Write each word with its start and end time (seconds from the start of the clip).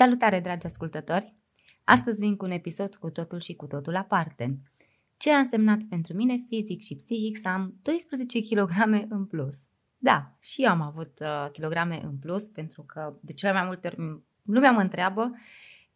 Salutare, 0.00 0.40
dragi 0.40 0.66
ascultători! 0.66 1.34
Astăzi 1.84 2.18
vin 2.20 2.36
cu 2.36 2.44
un 2.44 2.50
episod 2.50 2.96
cu 2.96 3.10
totul 3.10 3.40
și 3.40 3.54
cu 3.54 3.66
totul 3.66 3.96
aparte. 3.96 4.60
Ce 5.16 5.32
a 5.32 5.38
însemnat 5.38 5.78
pentru 5.88 6.14
mine 6.14 6.36
fizic 6.48 6.82
și 6.82 6.96
psihic 6.96 7.38
să 7.38 7.48
am 7.48 7.74
12 7.82 8.40
kg 8.40 8.70
în 9.08 9.26
plus? 9.26 9.56
Da, 9.98 10.36
și 10.38 10.62
eu 10.62 10.70
am 10.70 10.80
avut 10.80 11.18
uh, 11.20 11.50
kilograme 11.52 12.00
în 12.02 12.16
plus 12.18 12.48
pentru 12.48 12.82
că 12.82 13.14
de 13.20 13.32
cele 13.32 13.52
mai 13.52 13.64
multe 13.64 13.88
ori 13.88 14.22
lumea 14.42 14.70
mă 14.70 14.80
întreabă 14.80 15.30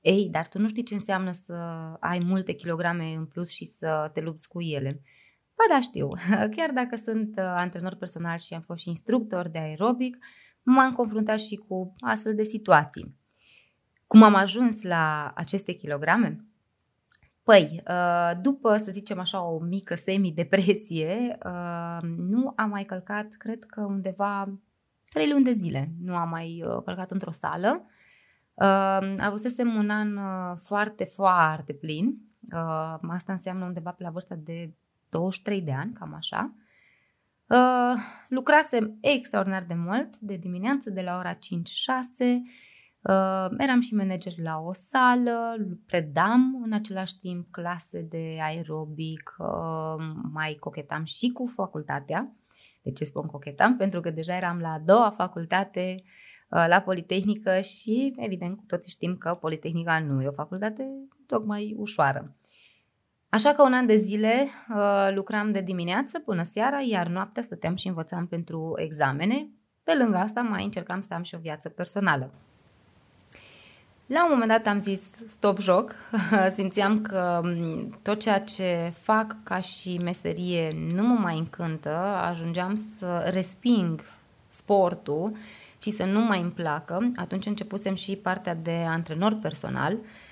ei, 0.01 0.29
dar 0.31 0.49
tu 0.49 0.59
nu 0.59 0.69
știi 0.69 0.83
ce 0.83 0.95
înseamnă 0.95 1.33
să 1.33 1.53
ai 2.01 2.19
multe 2.19 2.53
kilograme 2.53 3.15
în 3.15 3.27
plus 3.27 3.51
și 3.51 3.65
să 3.65 4.11
te 4.13 4.21
lupți 4.21 4.49
cu 4.49 4.61
ele. 4.61 5.01
Ba 5.55 5.75
da, 5.75 5.81
știu. 5.81 6.09
Chiar 6.57 6.71
dacă 6.71 6.97
sunt 6.97 7.29
uh, 7.37 7.45
antrenor 7.45 7.95
personal 7.95 8.39
și 8.39 8.55
am 8.55 8.61
fost 8.61 8.81
și 8.81 8.89
instructor 8.89 9.49
de 9.49 9.59
aerobic, 9.59 10.19
m-am 10.63 10.93
confruntat 10.93 11.39
și 11.39 11.57
cu 11.57 11.95
astfel 12.01 12.35
de 12.35 12.43
situații. 12.43 13.23
Cum 14.15 14.23
am 14.23 14.35
ajuns 14.35 14.83
la 14.83 15.33
aceste 15.35 15.73
kilograme? 15.73 16.45
Păi, 17.43 17.83
uh, 17.89 18.31
după, 18.41 18.77
să 18.77 18.91
zicem 18.91 19.19
așa, 19.19 19.43
o 19.43 19.59
mică 19.59 19.95
semi-depresie, 19.95 21.39
uh, 21.45 21.99
nu 22.03 22.53
am 22.57 22.71
mai 22.71 22.85
călcat, 22.85 23.35
cred 23.39 23.65
că 23.65 23.81
undeva 23.81 24.59
trei 25.13 25.31
luni 25.31 25.45
de 25.45 25.51
zile. 25.51 25.91
Nu 26.01 26.17
am 26.17 26.29
mai 26.29 26.65
călcat 26.85 27.11
într-o 27.11 27.31
sală. 27.31 27.87
Avusesem 29.17 29.75
un 29.75 29.91
an 29.91 30.19
foarte, 30.57 31.05
foarte 31.05 31.73
plin. 31.73 32.19
Asta 33.09 33.33
înseamnă 33.33 33.65
undeva 33.65 33.91
pe 33.91 34.03
la 34.03 34.11
vârsta 34.11 34.35
de 34.35 34.73
23 35.09 35.63
de 35.63 35.73
ani, 35.73 35.93
cam 35.93 36.15
așa. 36.15 36.55
Uh, 37.47 38.01
lucrasem 38.29 38.99
extraordinar 39.01 39.65
de 39.69 39.75
mult, 39.75 40.19
de 40.19 40.37
dimineață, 40.37 40.91
de 40.91 41.01
la 41.01 41.17
ora 41.19 41.33
5-6. 41.33 41.39
Uh, 43.09 43.47
eram 43.59 43.81
și 43.81 43.95
manager 43.95 44.33
la 44.43 44.59
o 44.59 44.73
sală, 44.73 45.57
predam 45.87 46.63
în 46.65 46.73
același 46.73 47.19
timp 47.19 47.47
clase 47.51 48.07
de 48.11 48.39
aerobic, 48.43 49.37
uh, 49.39 50.05
mai 50.33 50.57
cochetam 50.61 51.05
și 51.05 51.29
cu 51.29 51.47
facultatea. 51.47 52.33
De 52.83 52.93
ce 52.93 53.05
spun 53.05 53.27
cochetam? 53.27 53.77
Pentru 53.77 54.01
că 54.01 54.11
deja 54.11 54.37
eram 54.37 54.59
la 54.59 54.69
a 54.69 54.79
doua 54.79 55.11
facultate 55.11 56.03
uh, 56.03 56.65
la 56.69 56.81
Politehnică 56.81 57.61
și, 57.61 58.15
evident, 58.17 58.57
cu 58.57 58.65
toții 58.67 58.91
știm 58.91 59.17
că 59.17 59.35
Politehnica 59.35 59.99
nu 59.99 60.23
e 60.23 60.27
o 60.27 60.33
facultate 60.33 60.89
tocmai 61.27 61.75
ușoară. 61.79 62.37
Așa 63.29 63.53
că 63.53 63.63
un 63.63 63.73
an 63.73 63.87
de 63.87 63.97
zile 63.97 64.49
uh, 64.75 65.15
lucram 65.15 65.53
de 65.53 65.61
dimineață 65.61 66.19
până 66.19 66.43
seara, 66.43 66.81
iar 66.81 67.07
noaptea 67.07 67.43
stăteam 67.43 67.75
și 67.75 67.89
învățam 67.89 68.27
pentru 68.27 68.73
examene. 68.77 69.49
Pe 69.83 69.95
lângă 69.95 70.17
asta 70.17 70.41
mai 70.41 70.65
încercam 70.65 71.01
să 71.01 71.15
am 71.15 71.23
și 71.23 71.35
o 71.35 71.39
viață 71.39 71.69
personală. 71.69 72.31
La 74.07 74.25
un 74.25 74.31
moment 74.31 74.51
dat 74.51 74.67
am 74.67 74.79
zis 74.79 75.03
stop 75.31 75.61
joc, 75.61 75.95
simțeam 76.57 77.03
că 77.03 77.41
mm, 77.45 77.99
tot 78.03 78.21
ceea 78.21 78.41
ce 78.41 78.93
fac 79.01 79.37
ca 79.43 79.61
și 79.61 79.99
meserie 80.03 80.77
nu 80.95 81.03
mă 81.03 81.19
mai 81.19 81.39
încântă, 81.39 81.97
ajungeam 82.29 82.89
să 82.99 83.31
resping 83.33 84.01
sportul 84.51 85.37
și 85.83 85.91
să 85.91 86.05
nu 86.05 86.21
mai 86.21 86.41
îmi 86.41 86.51
placă. 86.51 87.11
Atunci 87.17 87.47
începusem 87.47 87.95
și 87.95 88.17
partea 88.17 88.55
de 88.55 88.85
antrenor 88.89 89.39
personal, 89.43 89.93
Uh, 89.93 90.24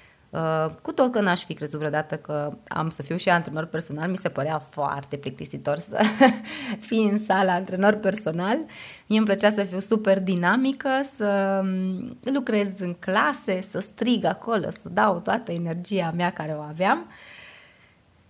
cu 0.83 0.93
tot 0.93 1.13
că 1.13 1.21
n-aș 1.21 1.45
fi 1.45 1.55
crezut 1.55 1.79
vreodată 1.79 2.17
că 2.17 2.53
am 2.69 2.89
să 2.89 3.03
fiu 3.03 3.17
și 3.17 3.29
antrenor 3.29 3.65
personal, 3.65 4.11
mi 4.11 4.17
se 4.17 4.29
părea 4.29 4.67
foarte 4.71 5.17
plictisitor 5.17 5.79
să 5.79 6.01
fii 6.89 7.09
în 7.09 7.19
sala 7.19 7.53
antrenor 7.53 7.95
personal. 7.95 8.59
Mie 9.07 9.19
îmi 9.19 9.27
plăcea 9.27 9.51
să 9.51 9.63
fiu 9.63 9.79
super 9.79 10.21
dinamică, 10.21 10.89
să 11.17 11.61
um, 11.65 12.19
lucrez 12.33 12.69
în 12.79 12.95
clase, 12.95 13.61
să 13.71 13.81
strig 13.81 14.25
acolo, 14.25 14.71
să 14.71 14.89
dau 14.89 15.19
toată 15.19 15.53
energia 15.53 16.13
mea 16.17 16.31
care 16.33 16.55
o 16.59 16.61
aveam. 16.61 17.07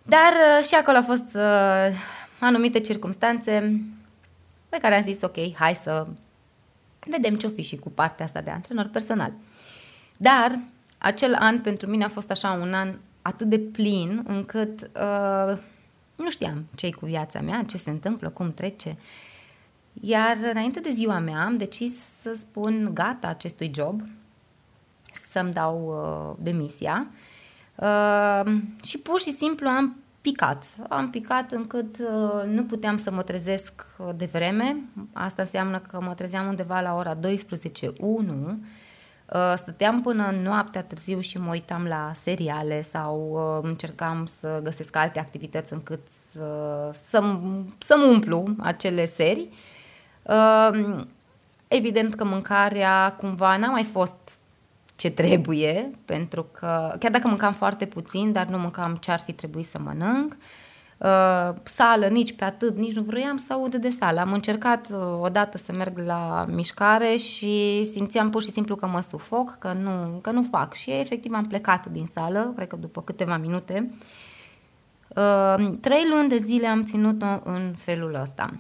Dar 0.02 0.32
uh, 0.58 0.64
și 0.64 0.74
acolo 0.74 0.96
au 0.96 1.02
fost 1.02 1.34
uh, 1.34 1.96
anumite 2.38 2.80
circunstanțe 2.80 3.82
pe 4.69 4.78
care 4.78 4.94
am 4.94 5.02
zis, 5.02 5.22
ok, 5.22 5.36
hai 5.54 5.74
să 5.74 6.06
vedem 6.98 7.36
ce-o 7.36 7.50
fi 7.50 7.62
și 7.62 7.76
cu 7.76 7.90
partea 7.90 8.24
asta 8.24 8.40
de 8.40 8.50
antrenor 8.50 8.88
personal. 8.92 9.32
Dar 10.16 10.58
acel 11.02 11.34
an 11.34 11.60
pentru 11.60 11.90
mine 11.90 12.04
a 12.04 12.08
fost 12.08 12.30
așa 12.30 12.52
un 12.52 12.74
an 12.74 12.94
atât 13.22 13.48
de 13.48 13.58
plin 13.58 14.24
încât 14.26 14.80
uh, 14.80 15.58
nu 16.16 16.30
știam 16.30 16.64
ce 16.74 16.90
cu 16.90 17.06
viața 17.06 17.40
mea, 17.40 17.64
ce 17.66 17.76
se 17.76 17.90
întâmplă, 17.90 18.28
cum 18.28 18.52
trece. 18.52 18.96
Iar 20.00 20.36
înainte 20.50 20.80
de 20.80 20.90
ziua 20.90 21.18
mea 21.18 21.44
am 21.44 21.56
decis 21.56 21.94
să 22.20 22.36
spun 22.38 22.90
gata 22.94 23.28
acestui 23.28 23.70
job, 23.74 24.02
să-mi 25.30 25.52
dau 25.52 25.86
uh, 25.86 26.36
demisia 26.42 27.06
uh, 27.74 28.52
și 28.82 28.98
pur 28.98 29.20
și 29.20 29.30
simplu 29.30 29.69
am 29.69 29.96
picat. 30.20 30.64
Am 30.88 31.10
picat 31.10 31.52
încât 31.52 31.98
uh, 31.98 32.44
nu 32.46 32.64
puteam 32.64 32.96
să 32.96 33.10
mă 33.10 33.22
trezesc 33.22 33.86
de 34.16 34.28
vreme. 34.32 34.76
Asta 35.12 35.42
înseamnă 35.42 35.78
că 35.78 36.00
mă 36.00 36.14
trezeam 36.14 36.46
undeva 36.46 36.80
la 36.80 36.96
ora 36.96 37.16
12.01 37.16 37.20
Uh, 38.00 38.54
stăteam 39.56 40.02
până 40.02 40.34
noaptea 40.42 40.82
târziu 40.82 41.20
și 41.20 41.38
mă 41.38 41.50
uitam 41.50 41.84
la 41.84 42.12
seriale 42.14 42.82
sau 42.82 43.30
uh, 43.32 43.68
încercam 43.68 44.26
să 44.26 44.60
găsesc 44.62 44.96
alte 44.96 45.18
activități 45.18 45.72
încât 45.72 46.00
să, 46.32 46.90
să, 47.08 47.38
să-mi 47.78 48.04
umplu 48.04 48.54
acele 48.58 49.06
serii. 49.06 49.52
Uh, 50.22 51.04
evident 51.68 52.14
că 52.14 52.24
mâncarea 52.24 53.14
cumva 53.18 53.56
n-a 53.56 53.70
mai 53.70 53.84
fost 53.84 54.38
ce 54.96 55.10
trebuie, 55.10 55.90
pentru 56.04 56.46
că 56.52 56.96
chiar 56.98 57.10
dacă 57.10 57.28
mâncam 57.28 57.52
foarte 57.52 57.86
puțin, 57.86 58.32
dar 58.32 58.46
nu 58.46 58.58
mâncam 58.58 58.96
ce 58.96 59.10
ar 59.10 59.18
fi 59.18 59.32
trebuit 59.32 59.66
să 59.66 59.78
mănânc. 59.78 60.32
Uh, 60.32 60.44
uh, 61.02 61.54
sală, 61.62 62.06
nici 62.06 62.34
pe 62.34 62.44
atât, 62.44 62.76
nici 62.76 62.94
nu 62.94 63.02
vroiam 63.02 63.36
să 63.36 63.52
aud 63.52 63.74
de 63.74 63.88
sală. 63.88 64.20
Am 64.20 64.32
încercat 64.32 64.88
uh, 64.92 64.98
odată 65.20 65.58
să 65.58 65.72
merg 65.72 65.98
la 65.98 66.44
mișcare 66.48 67.16
și 67.16 67.84
simțeam 67.84 68.30
pur 68.30 68.42
și 68.42 68.50
simplu 68.50 68.76
că 68.76 68.86
mă 68.86 69.00
sufoc, 69.00 69.56
că 69.58 69.72
nu, 69.72 70.18
că 70.20 70.30
nu 70.30 70.42
fac. 70.42 70.74
Și 70.74 70.90
efectiv 70.90 71.32
am 71.32 71.46
plecat 71.46 71.86
din 71.86 72.06
sală, 72.12 72.52
cred 72.56 72.68
că 72.68 72.76
după 72.76 73.02
câteva 73.02 73.36
minute. 73.36 73.94
Uh, 75.08 75.70
trei 75.80 76.04
luni 76.10 76.28
de 76.28 76.36
zile 76.36 76.66
am 76.66 76.84
ținut-o 76.84 77.40
în 77.44 77.74
felul 77.76 78.19
ăsta. 78.22 78.52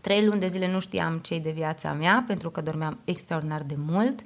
Trei 0.00 0.26
luni 0.26 0.40
de 0.40 0.46
zile 0.46 0.70
nu 0.70 0.80
știam 0.80 1.18
ce 1.18 1.38
de 1.38 1.50
viața 1.50 1.92
mea, 1.92 2.24
pentru 2.26 2.50
că 2.50 2.60
dormeam 2.60 2.98
extraordinar 3.04 3.62
de 3.62 3.74
mult. 3.86 4.20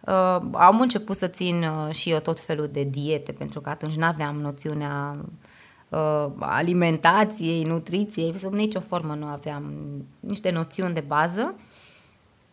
Uh, 0.00 0.40
am 0.52 0.80
început 0.80 1.16
să 1.16 1.26
țin 1.26 1.62
uh, 1.62 1.94
și 1.94 2.10
eu 2.10 2.18
tot 2.18 2.40
felul 2.40 2.68
de 2.72 2.82
diete, 2.82 3.32
pentru 3.32 3.60
că 3.60 3.68
atunci 3.68 3.94
nu 3.94 4.04
aveam 4.04 4.36
noțiunea 4.40 5.10
uh, 5.16 5.22
alimentației, 6.38 7.64
nutriției, 7.64 8.38
sub 8.38 8.52
nicio 8.52 8.80
formă 8.80 9.14
nu 9.14 9.26
aveam 9.26 9.72
niște 10.20 10.50
noțiuni 10.50 10.94
de 10.94 11.04
bază. 11.06 11.54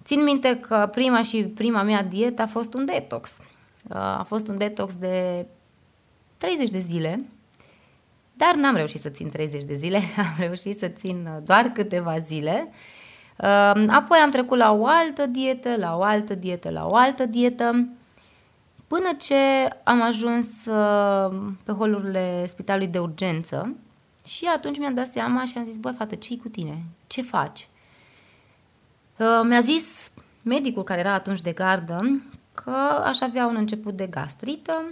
Țin 0.03 0.23
minte 0.23 0.59
că 0.59 0.89
prima 0.91 1.21
și 1.21 1.43
prima 1.43 1.83
mea 1.83 2.03
dietă 2.03 2.41
a 2.41 2.47
fost 2.47 2.73
un 2.73 2.85
detox. 2.85 3.29
Uh, 3.89 3.95
a 3.95 4.25
fost 4.27 4.47
un 4.47 4.57
detox 4.57 4.95
de 4.95 5.45
30 6.37 6.69
de 6.69 6.79
zile, 6.79 7.25
dar 8.33 8.55
n-am 8.55 8.75
reușit 8.75 9.01
să 9.01 9.09
țin 9.09 9.29
30 9.29 9.63
de 9.63 9.75
zile, 9.75 9.97
am 10.17 10.35
reușit 10.37 10.77
să 10.77 10.87
țin 10.87 11.29
doar 11.43 11.63
câteva 11.65 12.19
zile. 12.19 12.69
Uh, 13.37 13.85
apoi 13.87 14.17
am 14.23 14.29
trecut 14.31 14.57
la 14.57 14.73
o 14.73 14.85
altă 14.85 15.25
dietă, 15.25 15.75
la 15.77 15.97
o 15.97 16.03
altă 16.03 16.35
dietă, 16.35 16.69
la 16.69 16.87
o 16.87 16.95
altă 16.95 17.25
dietă 17.25 17.87
Până 18.87 19.13
ce 19.17 19.35
am 19.83 20.01
ajuns 20.01 20.65
uh, 20.65 21.51
pe 21.63 21.71
holurile 21.71 22.45
spitalului 22.47 22.87
de 22.87 22.99
urgență 22.99 23.75
și 24.25 24.45
atunci 24.45 24.77
mi-am 24.77 24.93
dat 24.93 25.07
seama 25.07 25.45
și 25.45 25.57
am 25.57 25.65
zis, 25.65 25.77
băi, 25.77 25.93
fată, 25.97 26.15
ce 26.15 26.37
cu 26.37 26.47
tine? 26.47 26.83
Ce 27.07 27.21
faci? 27.21 27.69
Uh, 29.17 29.41
mi-a 29.43 29.59
zis 29.59 30.11
medicul 30.43 30.83
care 30.83 30.99
era 30.99 31.13
atunci 31.13 31.41
de 31.41 31.51
gardă 31.51 32.21
că 32.53 33.01
aș 33.05 33.19
avea 33.19 33.45
un 33.45 33.55
început 33.55 33.93
de 33.95 34.07
gastrită, 34.07 34.83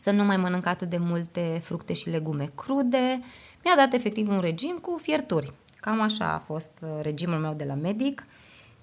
să 0.00 0.10
nu 0.10 0.24
mai 0.24 0.36
mănânc 0.36 0.66
atât 0.66 0.88
de 0.88 0.98
multe 0.98 1.60
fructe 1.64 1.92
și 1.92 2.10
legume 2.10 2.50
crude. 2.54 3.22
Mi-a 3.64 3.76
dat 3.76 3.92
efectiv 3.92 4.28
un 4.28 4.40
regim 4.40 4.78
cu 4.80 4.98
fierturi. 5.02 5.52
Cam 5.80 6.00
așa 6.00 6.32
a 6.32 6.38
fost 6.38 6.70
uh, 6.82 6.88
regimul 7.02 7.38
meu 7.38 7.54
de 7.54 7.64
la 7.64 7.74
medic. 7.74 8.26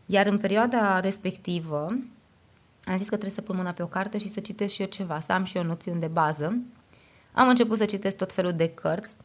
Iar 0.05 0.25
în 0.25 0.37
perioada 0.37 0.99
respectivă, 0.99 1.97
am 2.91 2.97
zis 2.97 3.09
că 3.09 3.15
trebuie 3.15 3.35
să 3.35 3.41
pun 3.41 3.55
mâna 3.55 3.71
pe 3.71 3.83
o 3.83 3.87
carte 3.87 4.17
și 4.17 4.29
să 4.29 4.39
citesc 4.39 4.73
și 4.73 4.81
eu 4.81 4.87
ceva, 4.87 5.19
să 5.19 5.31
am 5.31 5.43
și 5.43 5.57
eu 5.57 5.63
noțiuni 5.63 5.99
de 5.99 6.07
bază. 6.07 6.57
Am 7.31 7.47
început 7.47 7.77
să 7.77 7.85
citesc 7.85 8.17
tot 8.17 8.33
felul 8.33 8.53
de 8.53 8.69
cărți, 8.69 9.15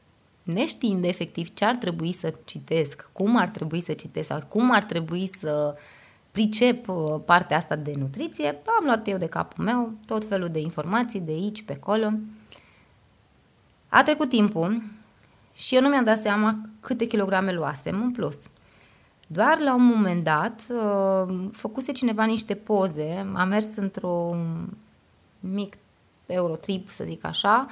neștiind 0.42 1.04
efectiv 1.04 1.54
ce 1.54 1.64
ar 1.64 1.76
trebui 1.76 2.12
să 2.12 2.34
citesc, 2.44 3.10
cum 3.12 3.36
ar 3.36 3.48
trebui 3.48 3.80
să 3.80 3.92
citesc 3.92 4.26
sau 4.28 4.40
cum 4.48 4.72
ar 4.72 4.82
trebui 4.82 5.30
să 5.38 5.76
pricep 6.30 6.88
uh, 6.88 7.20
partea 7.24 7.56
asta 7.56 7.76
de 7.76 7.92
nutriție, 7.98 8.48
am 8.48 8.84
luat 8.84 9.08
eu 9.08 9.18
de 9.18 9.26
capul 9.26 9.64
meu 9.64 9.92
tot 10.06 10.24
felul 10.24 10.48
de 10.48 10.58
informații 10.58 11.20
de 11.20 11.32
aici, 11.32 11.62
pe 11.62 11.72
acolo. 11.72 12.12
A 13.88 14.02
trecut 14.02 14.28
timpul 14.28 14.82
și 15.52 15.74
eu 15.74 15.80
nu 15.80 15.88
mi-am 15.88 16.04
dat 16.04 16.18
seama 16.18 16.58
câte 16.80 17.04
kilograme 17.04 17.52
luasem 17.52 18.02
în 18.02 18.12
plus. 18.12 18.38
Doar 19.34 19.58
la 19.58 19.74
un 19.74 19.84
moment 19.84 20.24
dat 20.24 20.62
uh, 20.68 21.48
făcuse 21.52 21.92
cineva 21.92 22.24
niște 22.24 22.54
poze, 22.54 23.32
a 23.34 23.44
mers 23.44 23.76
într-un 23.76 24.68
mic 25.40 25.76
Eurotrip, 26.26 26.88
să 26.88 27.04
zic 27.04 27.24
așa, 27.24 27.66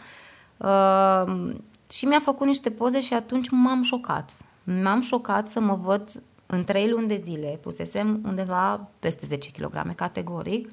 uh, 0.56 1.54
și 1.90 2.04
mi-a 2.04 2.18
făcut 2.18 2.46
niște 2.46 2.70
poze 2.70 3.00
și 3.00 3.14
atunci 3.14 3.48
m-am 3.50 3.82
șocat. 3.82 4.30
M-am 4.64 5.00
șocat 5.00 5.48
să 5.48 5.60
mă 5.60 5.74
văd 5.74 6.22
în 6.46 6.64
trei 6.64 6.88
luni 6.88 7.08
de 7.08 7.16
zile, 7.16 7.58
pusesem 7.62 8.20
undeva 8.24 8.88
peste 8.98 9.26
10 9.26 9.50
kg 9.50 9.94
categoric 9.94 10.70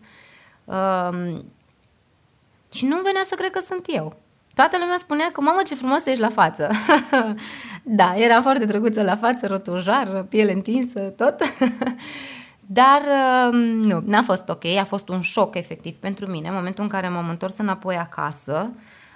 uh, 0.65 1.39
și 2.71 2.85
nu 2.85 3.01
venea 3.01 3.23
să 3.25 3.35
cred 3.35 3.51
că 3.51 3.59
sunt 3.59 3.85
eu. 3.87 4.15
Toată 4.59 4.77
lumea 4.79 4.97
spunea 4.97 5.29
că, 5.31 5.41
mamă, 5.41 5.61
ce 5.61 5.75
frumos 5.75 6.05
ești 6.05 6.19
la 6.19 6.29
față. 6.29 6.69
da, 7.99 8.13
era 8.15 8.41
foarte 8.41 8.65
drăguță 8.65 9.03
la 9.03 9.15
față, 9.15 9.47
rotunjar, 9.47 10.25
piele 10.29 10.51
întinsă, 10.51 10.99
tot. 10.99 11.35
Dar 12.79 13.01
um, 13.51 13.57
nu, 13.59 14.01
n-a 14.05 14.21
fost 14.21 14.49
ok, 14.49 14.65
a 14.65 14.83
fost 14.83 15.09
un 15.09 15.21
șoc 15.21 15.55
efectiv 15.55 15.95
pentru 15.95 16.25
mine. 16.25 16.47
În 16.47 16.53
momentul 16.53 16.83
în 16.83 16.89
care 16.89 17.09
m-am 17.09 17.29
întors 17.29 17.57
înapoi 17.57 17.95
acasă, 17.95 18.71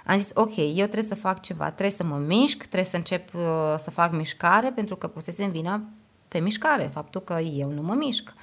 am 0.06 0.18
zis, 0.18 0.30
ok, 0.34 0.56
eu 0.56 0.72
trebuie 0.72 1.02
să 1.02 1.14
fac 1.14 1.40
ceva, 1.40 1.64
trebuie 1.64 1.90
să 1.90 2.04
mă 2.04 2.16
mișc, 2.16 2.58
trebuie 2.58 2.84
să 2.84 2.96
încep 2.96 3.34
uh, 3.34 3.40
să 3.76 3.90
fac 3.90 4.12
mișcare, 4.12 4.70
pentru 4.70 4.96
că 4.96 5.06
pusesem 5.06 5.50
vina 5.50 5.80
pe 6.28 6.38
mișcare, 6.38 6.90
faptul 6.92 7.20
că 7.20 7.38
eu 7.56 7.70
nu 7.70 7.82
mă 7.82 7.94
mișc. 7.94 8.34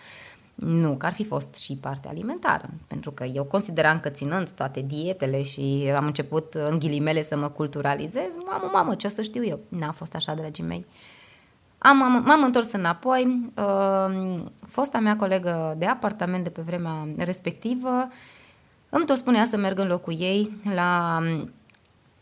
Nu, 0.61 0.95
că 0.95 1.05
ar 1.05 1.13
fi 1.13 1.23
fost 1.23 1.55
și 1.55 1.75
partea 1.75 2.09
alimentară, 2.09 2.69
pentru 2.87 3.11
că 3.11 3.23
eu 3.23 3.43
consideram 3.43 3.99
că 3.99 4.09
ținând 4.09 4.49
toate 4.49 4.81
dietele 4.81 5.43
și 5.43 5.91
am 5.95 6.05
început 6.05 6.53
în 6.53 6.79
ghilimele 6.79 7.23
să 7.23 7.37
mă 7.37 7.49
culturalizez, 7.49 8.29
mamă, 8.45 8.69
mamă, 8.73 8.95
ce 8.95 9.07
o 9.07 9.09
să 9.09 9.21
știu 9.21 9.45
eu? 9.45 9.59
N-a 9.67 9.91
fost 9.91 10.15
așa, 10.15 10.33
dragii 10.33 10.63
mei. 10.63 10.85
Am, 11.77 12.01
am, 12.01 12.23
m-am 12.25 12.43
întors 12.43 12.71
înapoi, 12.71 13.51
uh, 13.57 14.43
fosta 14.67 14.99
mea 14.99 15.15
colegă 15.15 15.75
de 15.77 15.85
apartament 15.85 16.43
de 16.43 16.49
pe 16.49 16.61
vremea 16.61 17.07
respectivă 17.17 18.07
îmi 18.93 19.05
tot 19.05 19.17
spunea 19.17 19.45
să 19.45 19.57
merg 19.57 19.79
în 19.79 19.87
locul 19.87 20.15
ei 20.19 20.51
la 20.75 21.19
um, 21.21 21.51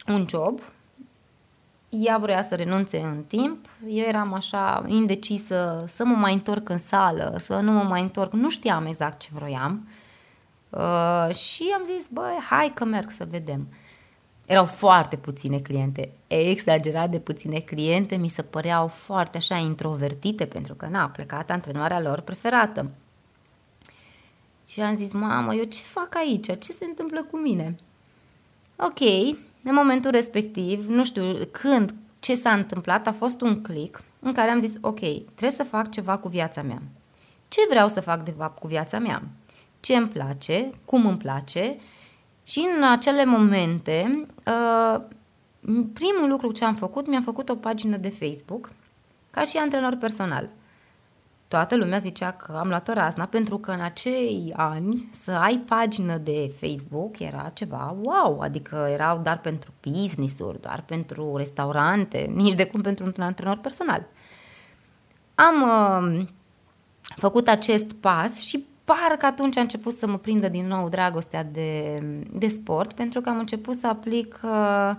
un 0.07 0.25
job. 0.29 0.59
Ea 1.89 2.17
vrea 2.17 2.41
să 2.41 2.55
renunțe 2.55 2.99
în 2.99 3.23
timp, 3.23 3.65
eu 3.87 4.05
eram 4.05 4.33
așa 4.33 4.83
indecisă 4.87 5.83
să 5.87 6.05
mă 6.05 6.15
mai 6.15 6.33
întorc 6.33 6.69
în 6.69 6.77
sală, 6.77 7.35
să 7.37 7.59
nu 7.59 7.71
mă 7.71 7.83
mai 7.83 8.01
întorc, 8.01 8.33
nu 8.33 8.49
știam 8.49 8.85
exact 8.85 9.19
ce 9.19 9.29
vroiam. 9.31 9.87
Uh, 10.69 11.35
și 11.35 11.73
am 11.75 11.83
zis, 11.95 12.07
băi, 12.07 12.37
hai 12.49 12.71
că 12.73 12.85
merg 12.85 13.09
să 13.09 13.27
vedem. 13.29 13.67
Erau 14.45 14.65
foarte 14.65 15.15
puține 15.15 15.59
cliente, 15.59 16.11
exagerat 16.27 17.09
de 17.09 17.19
puține 17.19 17.59
cliente, 17.59 18.15
mi 18.15 18.27
se 18.27 18.41
păreau 18.41 18.87
foarte 18.87 19.37
așa 19.37 19.55
introvertite 19.55 20.45
pentru 20.45 20.73
că 20.75 20.85
n-a 20.85 21.07
plecat 21.07 21.49
antrenoarea 21.49 22.01
lor 22.01 22.19
preferată. 22.19 22.91
Și 24.65 24.81
am 24.81 24.97
zis, 24.97 25.11
mamă, 25.11 25.53
eu 25.53 25.63
ce 25.63 25.81
fac 25.83 26.15
aici? 26.15 26.45
Ce 26.45 26.71
se 26.71 26.85
întâmplă 26.85 27.23
cu 27.23 27.37
mine? 27.37 27.75
Ok, 28.75 28.99
în 29.63 29.73
momentul 29.73 30.11
respectiv, 30.11 30.87
nu 30.87 31.03
știu 31.03 31.23
când, 31.51 31.93
ce 32.19 32.35
s-a 32.35 32.51
întâmplat, 32.51 33.07
a 33.07 33.11
fost 33.11 33.41
un 33.41 33.61
click 33.61 34.03
în 34.19 34.33
care 34.33 34.49
am 34.49 34.59
zis, 34.59 34.77
ok, 34.81 34.99
trebuie 34.99 35.51
să 35.51 35.63
fac 35.63 35.91
ceva 35.91 36.17
cu 36.17 36.27
viața 36.27 36.61
mea. 36.61 36.81
Ce 37.47 37.61
vreau 37.69 37.87
să 37.87 38.01
fac 38.01 38.23
de 38.23 38.33
fapt 38.37 38.59
cu 38.59 38.67
viața 38.67 38.99
mea? 38.99 39.21
Ce 39.79 39.95
îmi 39.95 40.07
place? 40.07 40.69
Cum 40.85 41.05
îmi 41.05 41.17
place? 41.17 41.77
Și 42.43 42.67
în 42.75 42.83
acele 42.83 43.25
momente, 43.25 44.25
uh, 44.45 45.01
primul 45.93 46.29
lucru 46.29 46.51
ce 46.51 46.65
am 46.65 46.75
făcut, 46.75 47.07
mi-am 47.07 47.21
făcut 47.21 47.49
o 47.49 47.55
pagină 47.55 47.97
de 47.97 48.09
Facebook 48.09 48.71
ca 49.31 49.43
și 49.43 49.57
antrenor 49.57 49.95
personal. 49.95 50.49
Toată 51.49 51.75
lumea 51.75 51.97
zicea 51.97 52.31
că 52.31 52.55
am 52.59 52.67
luat 52.67 52.87
o 52.87 52.93
razna 52.93 53.25
pentru 53.25 53.57
că 53.57 53.71
în 53.71 53.81
acei 53.81 54.53
ani 54.55 55.09
să 55.23 55.31
ai 55.31 55.63
pagină 55.67 56.17
de 56.17 56.53
Facebook 56.59 57.19
era 57.19 57.51
ceva 57.53 57.95
wow, 58.01 58.39
adică 58.39 58.87
erau 58.91 59.17
doar 59.17 59.39
pentru 59.39 59.73
business-uri, 59.81 60.61
doar 60.61 60.83
pentru 60.85 61.35
restaurante, 61.35 62.31
nici 62.33 62.53
de 62.53 62.65
cum 62.65 62.81
pentru 62.81 63.05
un 63.05 63.23
antrenor 63.23 63.57
personal. 63.57 64.05
Am 65.35 65.61
uh, 65.61 66.27
făcut 67.15 67.47
acest 67.47 67.91
pas 67.91 68.39
și 68.39 68.65
parcă 68.83 69.25
atunci 69.25 69.57
a 69.57 69.61
început 69.61 69.93
să 69.93 70.07
mă 70.07 70.17
prindă 70.17 70.49
din 70.49 70.67
nou 70.67 70.89
dragostea 70.89 71.43
de, 71.43 72.01
de 72.31 72.47
sport, 72.47 72.91
pentru 72.91 73.21
că 73.21 73.29
am 73.29 73.37
început 73.37 73.75
să 73.75 73.87
aplic 73.87 74.39
uh, 74.43 74.91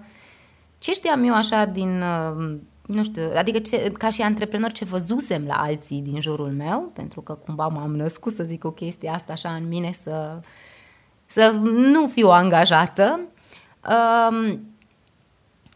ce 0.78 0.92
știam 0.92 1.24
eu 1.24 1.34
așa 1.34 1.64
din, 1.64 2.02
uh, 2.02 2.56
nu 2.92 3.02
știu, 3.02 3.30
adică 3.36 3.58
ce, 3.58 3.92
ca 3.98 4.10
și 4.10 4.22
antreprenor 4.22 4.72
ce 4.72 4.84
văzusem 4.84 5.44
la 5.46 5.54
alții 5.54 6.00
din 6.00 6.20
jurul 6.20 6.50
meu, 6.50 6.90
pentru 6.94 7.20
că 7.20 7.32
cumva 7.34 7.66
m-am 7.66 7.96
născut 7.96 8.34
să 8.34 8.42
zic 8.42 8.64
o 8.64 8.70
chestie 8.70 9.08
asta 9.08 9.32
așa 9.32 9.54
în 9.54 9.68
mine, 9.68 9.92
să, 10.02 10.40
să 11.26 11.50
nu 11.64 12.08
fiu 12.08 12.28
angajată. 12.28 13.20
Uh, 13.88 14.58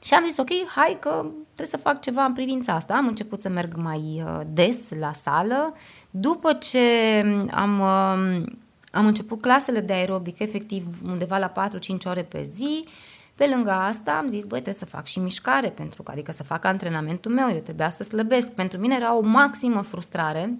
și 0.02 0.14
am 0.14 0.24
zis, 0.24 0.36
ok, 0.36 0.48
hai 0.74 0.96
că 1.00 1.26
trebuie 1.54 1.66
să 1.66 1.76
fac 1.76 2.00
ceva 2.00 2.24
în 2.24 2.32
privința 2.32 2.72
asta. 2.72 2.94
Am 2.94 3.06
început 3.06 3.40
să 3.40 3.48
merg 3.48 3.74
mai 3.76 4.22
uh, 4.24 4.40
des 4.52 4.78
la 4.98 5.12
sală. 5.12 5.74
După 6.10 6.52
ce 6.52 6.78
am, 7.50 7.80
um, 7.80 8.58
am 8.92 9.06
început 9.06 9.40
clasele 9.40 9.80
de 9.80 9.92
aerobic, 9.92 10.38
efectiv 10.38 10.86
undeva 11.06 11.38
la 11.38 11.52
4-5 11.52 12.04
ore 12.04 12.22
pe 12.22 12.50
zi, 12.54 12.84
pe 13.34 13.46
lângă 13.46 13.70
asta 13.70 14.12
am 14.12 14.28
zis, 14.28 14.44
băi, 14.44 14.60
trebuie 14.60 14.74
să 14.74 14.84
fac 14.84 15.06
și 15.06 15.18
mișcare, 15.18 15.70
pentru 15.70 16.02
că, 16.02 16.10
adică 16.10 16.32
să 16.32 16.42
fac 16.42 16.64
antrenamentul 16.64 17.32
meu, 17.32 17.50
eu 17.50 17.60
trebuia 17.60 17.90
să 17.90 18.02
slăbesc. 18.02 18.52
Pentru 18.52 18.78
mine 18.78 18.94
era 18.94 19.16
o 19.16 19.20
maximă 19.20 19.80
frustrare 19.80 20.58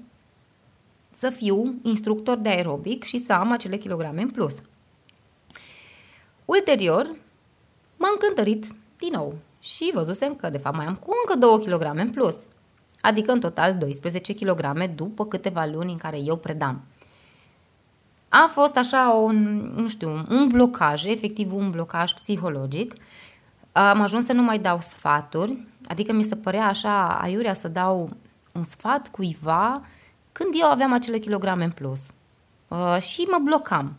să 1.17 1.31
fiu 1.31 1.75
instructor 1.83 2.37
de 2.37 2.49
aerobic 2.49 3.03
și 3.03 3.19
să 3.19 3.33
am 3.33 3.51
acele 3.51 3.77
kilograme 3.77 4.23
în 4.23 4.31
plus. 4.31 4.55
Ulterior, 6.45 7.17
m-am 7.97 8.17
cântărit 8.19 8.67
din 8.99 9.11
nou 9.13 9.35
și 9.61 9.91
văzusem 9.95 10.35
că 10.35 10.51
de 10.51 10.59
fapt 10.59 10.77
mai 10.77 10.87
am 10.87 10.95
cu 10.95 11.11
încă 11.27 11.47
2 11.47 11.79
kg 11.79 11.99
în 11.99 12.11
plus, 12.11 12.37
adică 13.01 13.33
în 13.33 13.41
total 13.41 13.75
12 13.75 14.35
kg 14.35 14.85
după 14.95 15.27
câteva 15.27 15.65
luni 15.65 15.93
în 15.93 15.99
care 15.99 16.19
eu 16.19 16.37
predam. 16.37 16.83
A 18.43 18.47
fost 18.47 18.77
așa 18.77 19.09
un, 19.09 19.71
nu 19.75 19.89
știu, 19.89 20.27
un 20.29 20.49
blocaj, 20.49 21.05
efectiv 21.05 21.55
un 21.55 21.71
blocaj 21.71 22.13
psihologic. 22.13 22.95
Am 23.73 24.01
ajuns 24.01 24.25
să 24.25 24.33
nu 24.33 24.43
mai 24.43 24.59
dau 24.59 24.79
sfaturi, 24.81 25.67
adică 25.89 26.13
mi 26.13 26.23
se 26.23 26.37
părea 26.37 26.67
așa 26.67 27.19
aiurea 27.23 27.55
să 27.55 27.69
dau 27.69 28.11
un 28.53 28.63
sfat 28.63 29.09
cuiva 29.09 29.83
când 30.33 30.49
eu 30.61 30.71
aveam 30.71 30.93
acele 30.93 31.19
kilograme 31.19 31.65
în 31.65 31.71
plus. 31.71 32.01
Uh, 32.69 32.99
și 33.01 33.21
mă 33.21 33.39
blocam. 33.43 33.97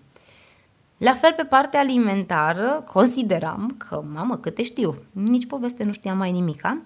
La 0.97 1.13
fel 1.13 1.33
pe 1.33 1.43
partea 1.43 1.79
alimentară, 1.79 2.83
consideram 2.91 3.75
că, 3.77 4.03
mamă, 4.13 4.37
câte 4.37 4.63
știu, 4.63 4.95
nici 5.11 5.47
poveste 5.47 5.83
nu 5.83 5.91
știam 5.91 6.17
mai 6.17 6.31
nimica. 6.31 6.81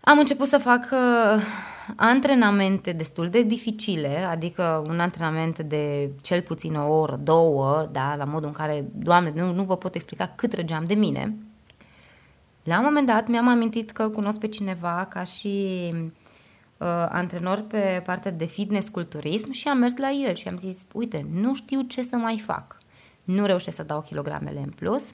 Am 0.00 0.18
început 0.18 0.46
să 0.46 0.58
fac 0.58 0.88
uh, 0.92 1.42
antrenamente 1.96 2.92
destul 2.92 3.28
de 3.28 3.42
dificile, 3.42 4.24
adică 4.30 4.84
un 4.88 5.00
antrenament 5.00 5.58
de 5.58 6.10
cel 6.22 6.42
puțin 6.42 6.74
o 6.74 6.98
oră, 6.98 7.16
două, 7.16 7.88
da, 7.92 8.14
la 8.16 8.24
modul 8.24 8.46
în 8.46 8.52
care, 8.52 8.84
doamne, 8.94 9.32
nu, 9.34 9.52
nu 9.52 9.64
vă 9.64 9.76
pot 9.76 9.94
explica 9.94 10.32
cât 10.36 10.52
răgeam 10.52 10.84
de 10.84 10.94
mine. 10.94 11.36
La 12.62 12.78
un 12.78 12.84
moment 12.84 13.06
dat 13.06 13.28
mi-am 13.28 13.48
amintit 13.48 13.90
că 13.90 14.08
cunosc 14.08 14.38
pe 14.38 14.48
cineva 14.48 15.06
ca 15.10 15.24
și 15.24 15.88
uh, 15.92 17.06
antrenor 17.08 17.60
pe 17.60 18.02
partea 18.04 18.30
de 18.30 18.44
fitness 18.44 18.88
culturism 18.88 19.50
și 19.50 19.68
am 19.68 19.78
mers 19.78 19.96
la 19.96 20.10
el 20.10 20.34
și 20.34 20.48
am 20.48 20.56
zis, 20.56 20.86
uite, 20.92 21.26
nu 21.32 21.54
știu 21.54 21.82
ce 21.82 22.02
să 22.02 22.16
mai 22.16 22.38
fac. 22.38 22.78
Nu 23.24 23.46
reușesc 23.46 23.76
să 23.76 23.82
dau 23.82 24.00
kilogramele 24.00 24.60
în 24.60 24.70
plus, 24.70 25.02
uh, 25.02 25.12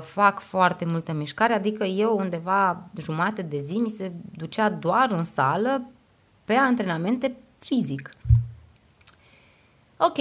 fac 0.00 0.40
foarte 0.40 0.84
multă 0.84 1.12
mișcare, 1.12 1.52
adică 1.52 1.84
eu 1.84 2.16
undeva 2.18 2.88
jumate 2.98 3.42
de 3.42 3.58
zi 3.58 3.76
mi 3.76 3.88
se 3.88 4.12
ducea 4.36 4.70
doar 4.70 5.10
în 5.10 5.24
sală 5.24 5.90
pe 6.44 6.54
antrenamente 6.54 7.36
fizic. 7.58 8.10
Ok, 9.96 10.18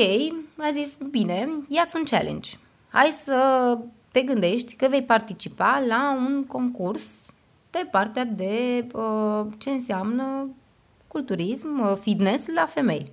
a 0.58 0.72
zis, 0.74 0.98
bine, 1.10 1.50
ia-ți 1.68 1.96
un 1.96 2.04
challenge. 2.04 2.50
Hai 2.90 3.08
să 3.08 3.78
te 4.12 4.22
gândești 4.22 4.76
că 4.76 4.88
vei 4.88 5.04
participa 5.04 5.84
la 5.88 6.14
un 6.14 6.46
concurs 6.48 7.10
pe 7.70 7.88
partea 7.92 8.24
de 8.24 8.88
uh, 8.94 9.46
ce 9.58 9.70
înseamnă 9.70 10.50
culturism, 11.08 11.80
uh, 11.80 11.98
fitness 12.00 12.48
la 12.48 12.66
femei. 12.66 13.12